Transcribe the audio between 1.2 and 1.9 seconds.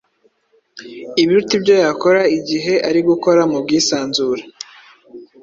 ibiruta ibyo